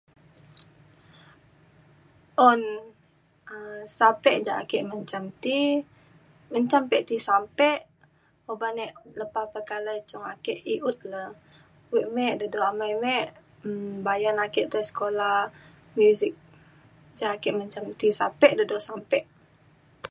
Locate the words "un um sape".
2.49-4.31